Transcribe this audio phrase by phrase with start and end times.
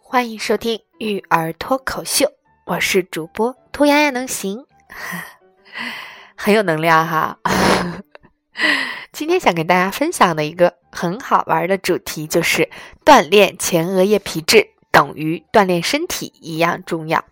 [0.00, 2.30] 欢迎收听育儿脱口秀，
[2.64, 4.64] 我是主播兔丫丫，能行，
[6.36, 7.38] 很有能量哈。
[9.12, 12.68] 今天想跟大家分享的一个很好玩的主题，就是
[13.04, 17.24] 锻炼前额叶皮质等于锻炼身体一样重要。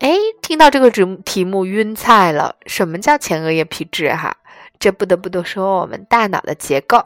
[0.00, 4.36] 哎，听到这个题题目晕菜了，什么叫前额叶皮质哈？
[4.78, 7.04] 这不得不多说我们大脑的结构，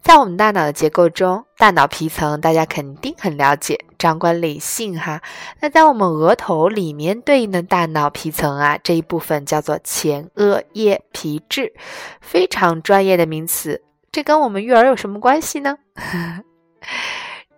[0.00, 5.20] 在我们大脑的结构中，大脑皮层大家肯定很了解，掌管理性哈。
[5.60, 11.72] 那在我们额头里面对应的大脑皮层啊，这一部分叫做前额叶皮质，
[12.20, 13.82] 非常专业的名词。
[14.12, 15.76] 这跟我们育儿有什么关系呢？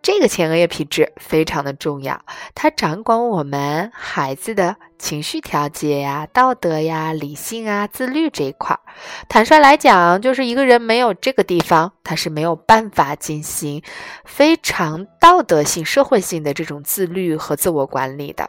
[0.03, 8.81] 这个前额叶皮质非常的重要，它掌管我们孩子的情绪调节呀、道德呀、理性啊、自律这一块儿。
[9.29, 13.83] 坦率来讲，就是一个人没有这个地方，他是没有办法进行
[14.25, 18.49] 非常道德性、社会性的这种自律和自我管理的。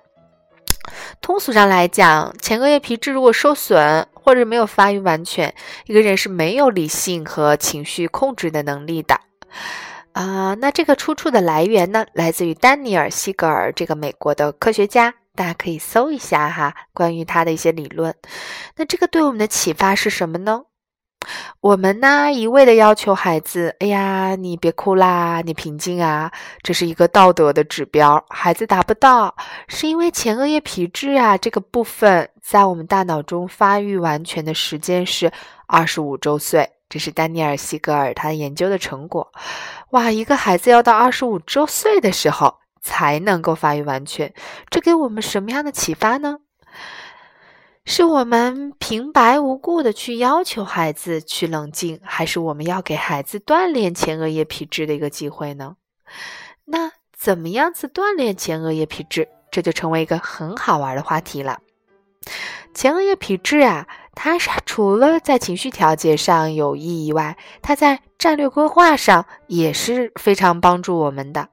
[1.20, 5.54] 通俗上来讲，前额叶皮质如果受损或者没有发育完全，
[5.86, 9.20] 一个人是没有理性和情绪控制的能力的。
[10.14, 18.14] 啊，那这个出处的来源呢，来自于丹尼尔·西格尔这个美国的科学家，大家可以搜一下哈，关于他的一些理论。
[18.76, 20.64] 那这个对我们的启发是什么呢？
[21.62, 26.32] 我们呢一味的要求孩子，哎呀，你别哭啦，你平静啊，
[26.62, 29.36] 这是一个道德的指标，孩子达不到，
[29.68, 35.32] 是因为前额叶皮质啊这个部分在我们大脑中发育完全的时间是
[35.68, 36.70] 二十五周岁。
[36.92, 39.32] 这是丹尼尔·西格尔他研究的成果，
[39.92, 40.12] 哇！
[40.12, 44.34] 一个孩子要到二十五周岁的时候才能够发育完全，
[44.70, 46.40] 这给我们什么样的启发呢？
[47.86, 55.78] 是我们平白无故的去要求孩子去冷静，还是我们要给孩子锻炼前额叶皮质的一个机会呢？
[56.66, 61.62] 那怎么样子锻炼前额叶皮质，这就成为一个很好玩的话题了。
[62.74, 63.88] 前额叶皮质啊。
[64.14, 71.48] 它是除了在情绪调节上有益以外，它在战略规划上也是非常帮助我们的。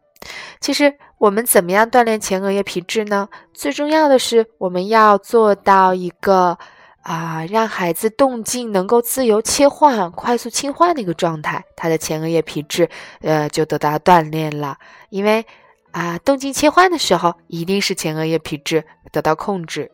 [0.60, 3.28] 其实我们怎么样锻炼前额叶皮质呢？
[3.54, 6.58] 最重要的是我们要做到一个
[7.02, 12.90] 啊，让孩子动静能够自由切换、快速切换的一个状态，他的前额叶皮质
[13.22, 14.76] 呃就得到锻炼了。
[15.08, 15.46] 因为
[15.92, 19.90] 啊，动静切换的时候，一定是前额叶皮质得到控制。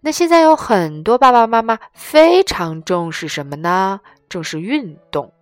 [0.00, 4.00] 那现在有很多爸爸妈妈非常重视什么呢？
[4.28, 5.32] 重视运动，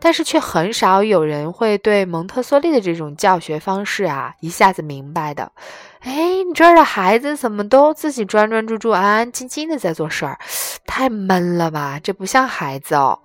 [0.00, 5.52] 但是却很少有人会对蒙特梭利的这种教学方式啊一下子明白的。
[6.00, 10.38] 哎，你这儿的孩子怎么都自己专专注注、安安静静的在做事儿，
[10.84, 12.00] 太闷了吧？
[12.02, 13.20] 这不像孩子哦。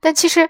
[0.00, 0.48] 但其实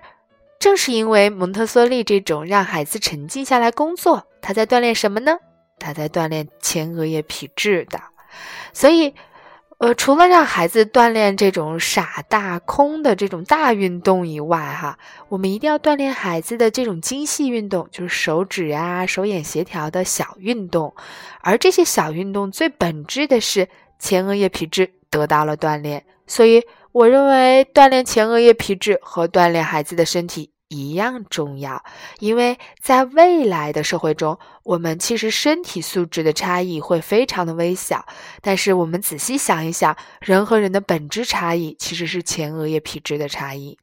[0.61, 5.37] 正是因为蒙特梭利这种让孩子沉静下来工作，他在锻炼什么呢？
[5.81, 8.01] 他在锻炼前额叶皮质的，
[8.73, 9.13] 所以。
[9.85, 20.95] 呃，除了让孩子锻炼这种傻大空的这种大运动以外，哈，我们一定要锻炼孩子的这种精细运动，就是手指啊、手眼协调的小运动。
[21.43, 23.69] 而这些小运动最本质的是
[23.99, 26.63] 前额叶皮质得到了锻炼，所以
[26.93, 30.54] 我认为锻炼前额叶皮质和锻炼孩子的身体。
[30.75, 31.83] 一样重要，
[32.19, 38.05] 因为在未来的社会中，我们其实身体素质的差异会非常的微小。
[38.43, 43.79] 但是我们仔细想一想，人和人的本质差异其实是前额叶皮质的差异。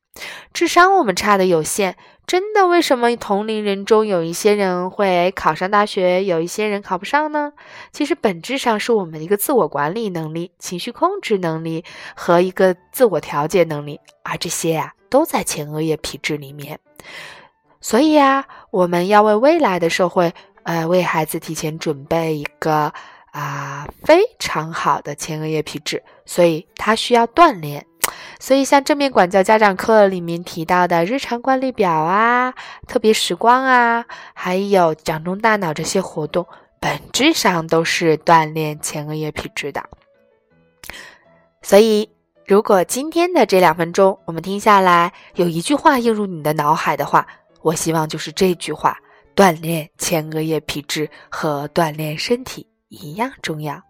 [0.53, 1.95] 智商我们差的有限，
[2.27, 2.67] 真的？
[2.67, 7.53] 为什么同龄人中有一些人会考上大学，有一些人考不上呢？
[7.93, 14.93] 其实本质上是我们的一个自我管理能力、情绪控制能力和一个自我调节能力，而这些呀。
[15.11, 16.79] 都在前额叶皮质里面，
[17.81, 20.33] 所以呀，我们要为未来的社会，
[20.63, 22.93] 呃，为孩子提前准备一个
[23.31, 27.85] 啊非常好的前额叶皮质，所以他需要锻炼。
[28.39, 32.53] 所以像正面管教家长课里面提到的日常管理表啊、
[32.87, 36.47] 特别时光啊，还有掌中大脑这些活动，
[36.79, 39.83] 本质上都是锻炼前额叶皮质的。
[41.61, 42.09] 所以。
[42.51, 47.25] 如果今天的这两分钟我们听下来，有一句话映入你的脑海的话，
[47.61, 48.97] 我希望就是这句话：
[49.33, 53.81] 锻炼前额叶皮质和锻炼身体一样重要。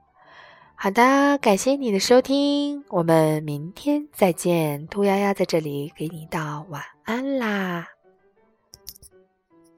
[0.75, 4.85] 好的，感谢你的收听，我们明天再见。
[4.89, 7.87] 兔丫丫在这里给你道晚安啦。